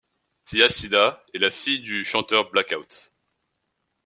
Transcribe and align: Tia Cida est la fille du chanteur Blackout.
Tia 0.45 0.67
Cida 0.67 1.23
est 1.35 1.37
la 1.37 1.51
fille 1.51 1.79
du 1.81 2.03
chanteur 2.03 2.49
Blackout. 2.49 3.13